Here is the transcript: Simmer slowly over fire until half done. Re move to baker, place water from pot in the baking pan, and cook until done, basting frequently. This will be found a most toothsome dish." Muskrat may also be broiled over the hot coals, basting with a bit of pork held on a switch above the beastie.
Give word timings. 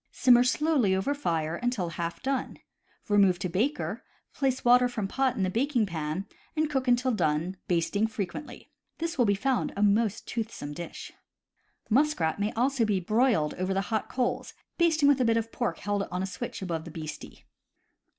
Simmer 0.09 0.43
slowly 0.43 0.95
over 0.95 1.13
fire 1.13 1.57
until 1.57 1.89
half 1.89 2.23
done. 2.23 2.57
Re 3.07 3.19
move 3.19 3.37
to 3.37 3.47
baker, 3.49 4.03
place 4.33 4.65
water 4.65 4.89
from 4.89 5.07
pot 5.07 5.35
in 5.35 5.43
the 5.43 5.49
baking 5.51 5.85
pan, 5.85 6.25
and 6.55 6.71
cook 6.71 6.87
until 6.87 7.11
done, 7.11 7.57
basting 7.67 8.07
frequently. 8.07 8.71
This 8.97 9.19
will 9.19 9.25
be 9.25 9.35
found 9.35 9.71
a 9.77 9.83
most 9.83 10.25
toothsome 10.27 10.73
dish." 10.73 11.11
Muskrat 11.87 12.39
may 12.39 12.51
also 12.53 12.83
be 12.83 12.99
broiled 12.99 13.53
over 13.59 13.75
the 13.75 13.81
hot 13.93 14.09
coals, 14.09 14.55
basting 14.79 15.07
with 15.07 15.21
a 15.21 15.25
bit 15.25 15.37
of 15.37 15.51
pork 15.51 15.77
held 15.77 16.07
on 16.09 16.23
a 16.23 16.25
switch 16.25 16.63
above 16.63 16.83
the 16.83 16.89
beastie. 16.89 17.45